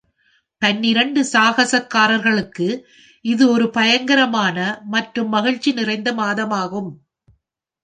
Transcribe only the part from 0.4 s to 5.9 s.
பன்னிரண்டு சாகசக்காரர்களுக்கு இது ஒரு பயங்கரமான மற்றும் மகிழ்ச்சி